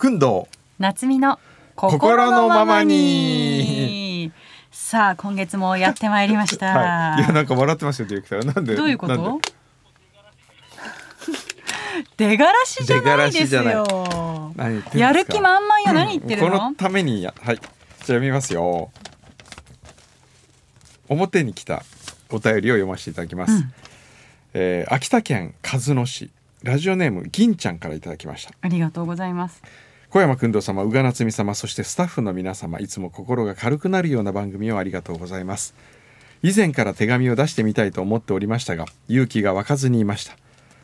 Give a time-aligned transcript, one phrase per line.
[0.00, 0.48] くんど
[0.78, 1.38] 夏美の
[1.76, 4.32] 心のままに。
[4.72, 8.54] さあ今月もやってまいりました、 はい、いやなんか笑ってますよディレクター。
[8.54, 8.76] なんで？
[8.76, 9.40] どういうこと？
[12.16, 13.60] 出がらしじゃないですよ。
[13.60, 14.98] すか？
[14.98, 15.92] やる気満々よ。
[15.92, 16.48] 何言ってるの？
[16.48, 17.56] このためにやはい。
[17.56, 17.66] じゃあ
[18.04, 18.90] 読みますよ。
[21.08, 21.82] 表に来た
[22.30, 23.74] お便りを読ませていただきます、うん。
[24.54, 26.30] えー秋田県鹿角市。
[26.62, 28.52] ラジオネーム銀ちゃんからいただきました。
[28.60, 29.62] ありがとうございます
[30.10, 35.72] 小山君堂様宇賀夏美様そしてスタッフの皆様いつも心が軽くなるような番組をありがとうございます。
[36.42, 40.32] 以前から手紙を出してみたいと思っておりましたが勇気が湧かずにいました。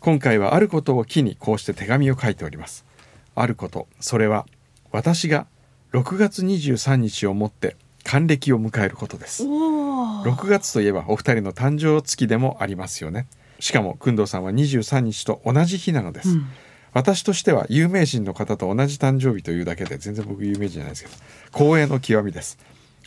[0.00, 2.86] 今回はあることを機にこうして手紙を書いております。
[3.34, 4.46] あることそれは
[4.90, 5.46] 私が
[5.92, 9.44] 6月23日をもって還暦を迎えることです。
[9.44, 13.26] お6月といえばお二人の誕生月でもありますよね。
[13.58, 16.46] しかも工藤さんは23日と同じ日なのです、うん
[16.92, 21.14] 私としては有名人の方と同じ誕生日というだけで全然僕有名人じゃないですけど
[21.52, 22.58] 光栄の極みです。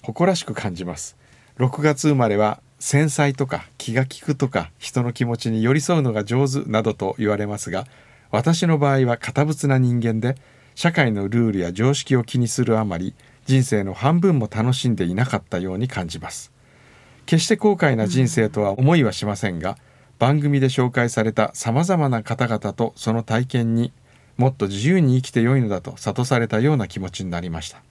[0.01, 1.17] 誇らしく感じます。
[1.57, 7.85] 6月生まれは繊細とか気が利くとか人の気持ちに寄り添うのが上手などと言われますが
[8.31, 10.35] 私の場合は堅物な人間で
[10.75, 13.13] 社会のルールや常識を気にするあまり
[13.45, 16.51] 人生の半分も楽しんでいなかったように感じます。
[17.25, 19.77] 決して後悔な人生とは思いはしませんが、
[20.23, 23.91] 番組で紹介されたさまざまな方々とその体験に
[24.37, 27.81] もっと自由に生きてよいのだと諭されたような気持ちになりました。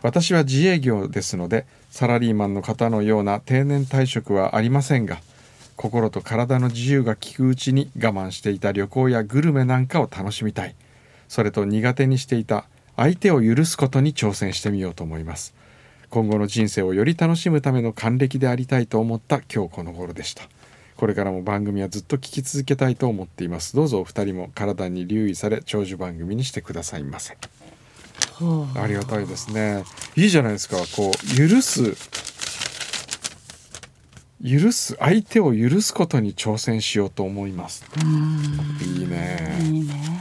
[0.00, 5.18] 私は自営業ですのでサラリーマンの方のような定年退職はありませんが
[5.74, 10.76] 心と体の自由が利くうちに我慢していた旅行やグルメなんかを楽しみたい。
[11.26, 15.52] それと苦手にしていた相手を許すことに挑戦してみようと思います。
[16.10, 20.44] 今後の人生をより楽しむための還暦でありたいと思った今日この頃でした。
[20.96, 23.74] これからも番組はずっと聞き続けたいと思っています。
[23.74, 27.36] どうぞお二人も体に留意され長寿番組にしてくださいませ。
[28.40, 28.86] あ。
[28.86, 29.84] りがたいですね。
[30.16, 30.76] いいじゃないですか。
[30.96, 31.96] こう許す
[34.46, 37.84] 許す相手を許すことに挑戦しようと思います。
[38.82, 39.58] いいね。
[39.62, 40.20] いいね。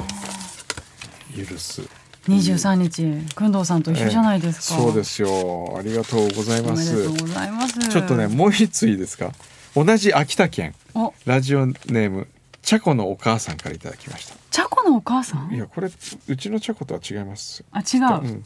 [1.35, 1.81] 許す。
[2.27, 4.81] 23日工藤さんと一緒じゃないですか、ええ。
[4.85, 5.75] そうですよ。
[5.77, 6.93] ありがとうございおます。
[6.93, 7.77] めでとうございます。
[7.89, 9.31] ちょっとねもう一ついいですか？
[9.75, 10.75] 同じ秋田県。
[10.93, 11.13] お。
[11.25, 12.27] ラジオネーム
[12.61, 14.35] チャコのお母さんからいただきました。
[14.51, 15.53] チャコのお母さん？
[15.53, 15.89] いやこれ
[16.27, 17.63] うちのチャコとは違います。
[17.71, 18.45] あ違う、うん、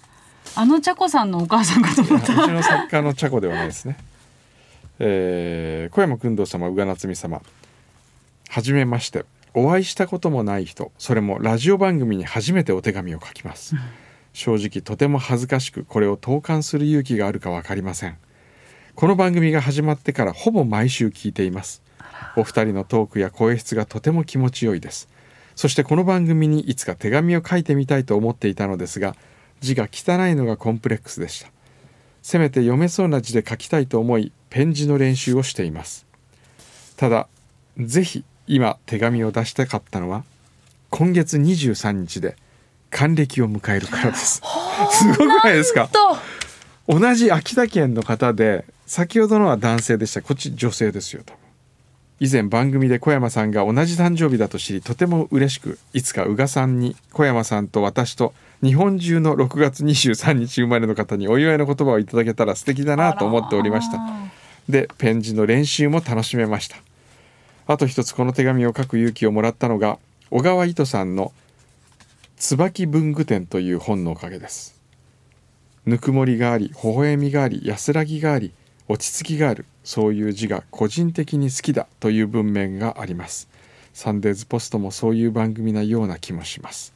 [0.55, 3.97] あのチャコさんのお母さんかと思っうちの作家のチャコではないですね。
[4.99, 7.41] えー小山君堂様宇賀夏美様。
[8.49, 9.25] はじめまして。
[9.53, 10.91] お会いしたこともない人。
[10.99, 13.75] それもラジオ番組に初めてお手紙を書きます、
[14.33, 18.17] 正直とても恥ずかしくこれを投函する勇気があるか分かりません
[18.99, 21.83] この番組が始まってからほぼ毎週聞いています。
[22.35, 25.07] お二人のトークや声質がとても気持ちよいです。
[25.55, 29.15] そしてこの番組にいつか手紙を書いてみたいと思っていたのですが
[29.59, 31.51] 字が汚いのがコンプレックスでした。
[32.23, 36.07] せめて読めそうな字で書きたいと思いペン字の練習をしています。
[36.95, 37.27] ただ
[37.77, 40.23] ぜひ今手紙を出したかったのは
[40.89, 42.35] 今月23日で
[42.89, 44.41] 還暦を迎えるからです。
[44.89, 45.87] すごくないですか？
[45.87, 46.17] と
[46.99, 51.39] 同じ秋田県の方で先ほどのは男性でしたこっち女性ですよ多分
[52.21, 58.33] 以前番組で小山さんが同じ誕生日だと知りとても嬉しくいつか宇賀さんに小山さんと私と
[58.63, 63.99] 日本中の6月23日生まれの方にお祝いの言葉をいただけたら素敵だなと思っておりました。
[64.67, 66.77] でペン字の練習も楽しめました。
[67.67, 69.99] あと一つこの手紙を書く勇気をもらったのが
[70.31, 71.33] 小川糸さんの
[72.37, 74.79] 「椿文具店」という本のおかげです。
[75.85, 78.51] ぬくもりがあり微笑みがあり安らぎがあり
[78.87, 79.65] 落ち着きがある。
[79.83, 83.47] そういう字が個人的に好きだという文面があります。
[83.93, 86.93] サンデーズポストもそういう番組なような気もします。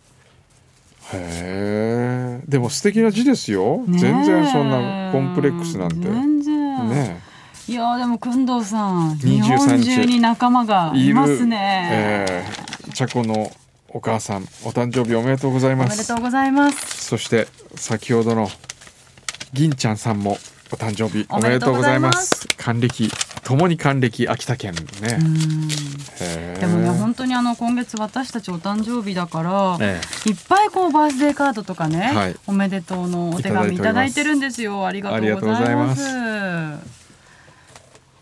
[1.13, 5.96] へえでも素敵な字ですよ、全然そんなコンプレックスなんて。
[5.96, 6.90] 全然。
[6.90, 7.22] ね
[7.68, 9.41] いやでも工藤さん23日。
[9.41, 11.90] 本中に仲間がいますね。
[11.91, 13.52] えー、チャコの
[13.88, 15.97] お母さんお誕生日おめでとうございおます。
[15.97, 17.06] めでとうござざいます。
[17.06, 18.49] そして先ほどの
[19.53, 20.38] 銀ちゃんさんも
[20.73, 22.47] お誕生日おめでとうございます。
[22.58, 23.12] 還暦。
[23.44, 25.20] ともに還暦秋田県ね、
[26.59, 32.35] でもね本当にあの今月私たちお誕生日だから、えいっぱいこうバースデーカードとかね、はい。
[32.47, 34.85] おめでとうのお手紙いただいてるんですよ。
[34.85, 36.03] ありがとうございます。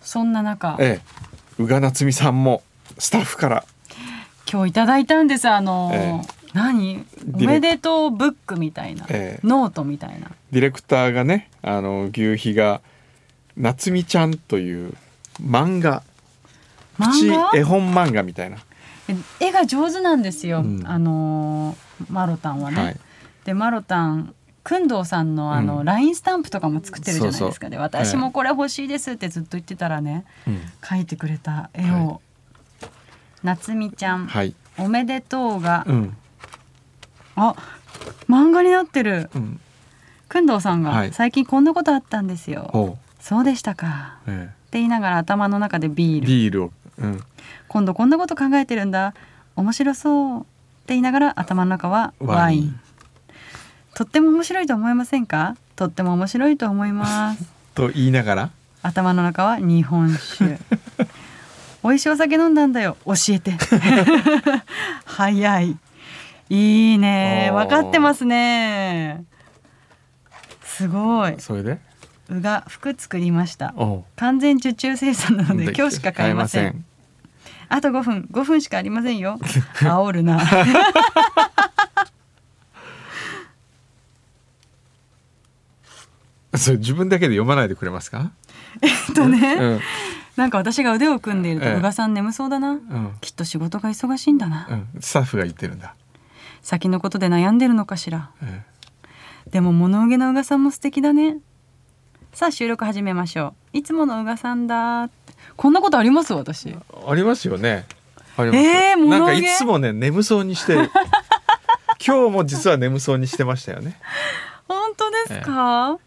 [0.01, 1.01] そんな中え
[1.59, 1.61] え。
[1.61, 2.63] 宇賀夏美さんも
[2.97, 3.65] スタッフから。
[4.51, 5.47] 今日いただいたんです。
[5.47, 6.21] あの、え
[6.53, 7.05] 何？
[7.33, 9.47] おめでとうブックみたいな、ええ。
[9.47, 10.31] ノートみたいな。
[10.51, 12.81] ディレクターがねあの牛皮が
[13.55, 14.93] 夏美ちゃんという
[15.41, 16.03] 漫画。
[16.97, 17.51] 漫画？
[17.57, 18.57] 絵本漫画みたいな、
[19.07, 19.15] え
[19.47, 20.87] 絵が上手なんですよ、うん。
[20.87, 22.99] あのーマロタンはね、はい。
[23.45, 25.85] でマロタン工藤さんのあの、うん。
[25.85, 30.61] LINE スタンプとかも作ってるじゃないですかで私もこれ欲しいですってずっと言ってたらねうん。
[30.81, 32.19] 描いてくれた絵を、は
[33.43, 34.55] 夏美ちゃん、はい。
[34.77, 36.17] おめでとうが、うん
[37.39, 37.55] あ
[38.29, 39.29] 漫画になってる。
[39.35, 39.59] うん。
[40.31, 41.13] 工藤さんが、はい。
[41.13, 42.97] 最近こんなことあったんですよ。
[43.19, 44.17] そうでしたか。
[44.27, 44.49] え。
[44.51, 46.27] って言いながら頭の中でビール。
[46.27, 46.71] ビールを。
[46.99, 47.19] うん。
[47.67, 49.13] 今度こんなこと考えてるんだ。
[49.55, 50.47] 面白そうって
[50.89, 52.37] 言いながら頭の中はワイン。
[52.37, 52.79] ワイン。
[53.95, 55.55] とっても面白いと思いませんか？
[55.75, 57.43] とっても面白いと思います。
[57.73, 58.49] と言いながら？
[58.83, 60.59] 頭の中は日本酒。
[61.83, 62.97] 美味しいお酒飲んだんだよ。
[63.05, 63.53] 教えて。
[65.05, 65.77] 早い
[66.49, 67.51] いいね。
[67.53, 69.23] 分かってますね。
[70.63, 71.35] すごい。
[71.39, 71.79] それで？
[72.29, 73.73] うが服作りました。
[74.15, 76.85] 完全受注生産なので今日しか買えません。
[77.67, 78.27] あと5分。
[78.31, 79.37] 5分しかありませんよ。
[79.77, 80.39] 煽るな。
[86.55, 88.31] それ自分だけで読まないでくれますか？
[88.81, 89.79] えっとね、うん。
[90.35, 91.75] なんか私が腕を組んでいるとええ。
[91.75, 93.13] 宇賀さん眠そうだな、うん。
[93.21, 94.87] きっと仕事が忙しいんだな、うん。
[94.99, 95.95] スタッフが言ってるんだ
[96.61, 98.29] 先のことで悩んでるのかしら。
[98.43, 98.63] え
[99.51, 101.37] でも物憂げな宇賀さんも素敵だね。
[102.33, 103.77] さあ収録始めましょう。
[103.77, 105.09] いつもの宇賀さんだ
[105.55, 106.33] こんなことあります？
[106.33, 106.69] 私。
[106.69, 106.77] え
[107.07, 107.85] ありますよね。
[108.37, 110.91] ありますえー物なんかいつもね眠そうにしてる
[112.05, 113.99] 今日も実は眠そうにしてましたよね。
[114.67, 115.97] 本当ですか、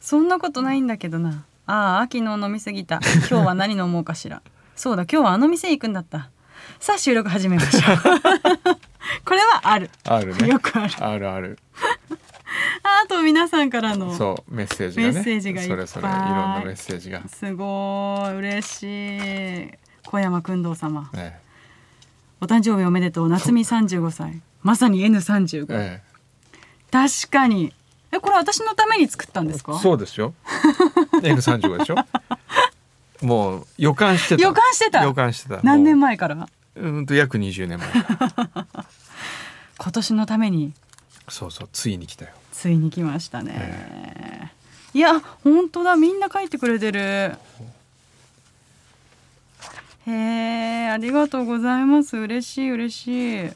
[0.00, 1.44] そんなことないんだけどな。
[1.66, 3.00] ああ昨日飲みすぎた。
[3.30, 4.42] 今日は何飲もうかしら。
[4.74, 6.30] そうだ今日はあの店行くんだった。
[6.80, 8.76] さあ収録始めましょう
[9.24, 9.90] これはある。
[10.04, 10.48] あるね。
[10.52, 10.94] よくある。
[11.04, 11.58] あるある。
[12.82, 15.12] あと皆さんからのそうメッセージがね。
[15.14, 15.76] メッセージがいっぱい。
[15.76, 18.34] それそれいろんなメッセージが、すごい。
[18.36, 18.82] 嬉し
[19.66, 19.70] い。
[20.06, 21.10] 小山君堂様。
[21.14, 21.38] え
[22.40, 23.28] お誕生日おめでとう。
[23.28, 24.42] 夏美35歳。
[24.62, 26.56] まさに N35、ええ。
[26.90, 27.72] 確かに。
[28.12, 29.74] えこれ私のために作ったんですか？
[29.76, 30.34] えそうですよ。
[31.22, 31.96] N35 でしょ？
[33.24, 34.42] もう予感してた。
[34.42, 35.02] 予感してた。
[35.04, 35.60] 予感してた。
[35.62, 36.48] 何年も前から？
[36.74, 37.88] ううんと約20年前
[39.82, 40.72] 今年のために。
[41.28, 42.30] そうそうついに来たよ。
[42.52, 44.52] ついに来ましたね、
[44.94, 47.00] いや本当だみんな書いてくれてる。
[50.06, 52.16] へえありがとうございます。
[52.16, 53.50] 嬉しい嬉しい。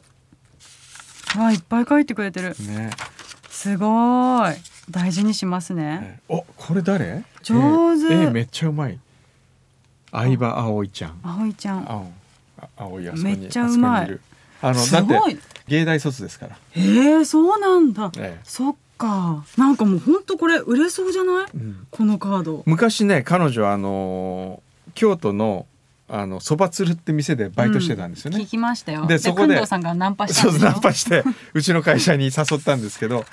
[1.37, 2.55] わいっぱい書いてくれてる。
[2.59, 2.91] ね。
[3.49, 4.53] すごい。
[4.89, 5.99] 大事にしますね。
[6.01, 6.33] ええ。
[6.33, 7.23] おこれ誰？
[7.41, 8.13] 上手。
[8.13, 8.99] えええめっちゃうまい。
[10.11, 11.19] 相葉葵ちゃん。
[11.23, 12.13] 葵ちゃん。
[13.23, 14.19] めっちゃうまい。
[14.61, 15.33] あのだすごい。
[15.33, 16.57] って芸大卒ですから。
[16.75, 18.41] えー、そうなんだ、ええ。
[18.43, 19.45] そっか。
[19.57, 21.45] なんかもうほんとこれ売れそうじゃない？
[21.53, 21.87] うん。
[21.91, 22.63] このカード。
[22.65, 25.67] 昔ね彼女はあのー京都の
[26.09, 29.05] あのそばつるって店でバイトしてたんですよね、聞きましたよ。
[29.05, 30.69] ででそこでさんがナンパしたそうんでしょ？
[30.71, 31.23] ナンパして
[31.53, 33.25] うちの会社に誘ったんですけど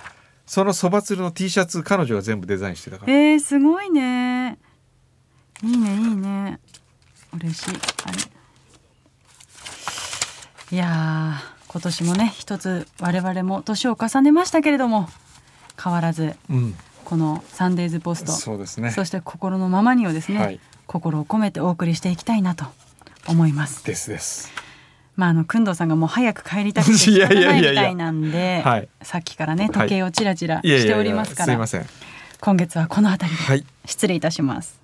[0.45, 3.13] そのそばつるの T シャツ彼女が全部デザインしてたから。
[3.13, 4.59] えー、すごいね。
[5.63, 6.59] いいねいいね。
[7.33, 7.71] 嬉しい。
[8.05, 8.19] あれ。
[10.73, 15.09] いやー今年もね一つ我々も年を重ねましたけれども
[15.83, 16.75] 変わらずうん。
[17.05, 18.91] このサンデーズポストそうですね。
[18.91, 20.61] そして心のままにをですね、はい。
[20.87, 22.65] 心を込めてお送りしていきたいなと
[23.29, 23.85] 思います。
[23.85, 24.51] ですです。
[25.15, 28.89] まああの工藤さんがもう早く帰りたくて仕方ないみたいなんで、はい。
[29.03, 30.69] さっきからねはい時計をチラチラい。
[30.69, 31.87] やいやいやしておりますから、すいません。
[32.41, 33.67] 今月はこの辺りではい。
[33.85, 34.84] 失礼いたします。